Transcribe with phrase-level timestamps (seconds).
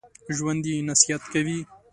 [0.35, 1.59] ژوندي نصیحت کوي